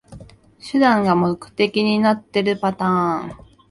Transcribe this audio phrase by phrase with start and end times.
[0.59, 3.35] 手段が目的になってるパターン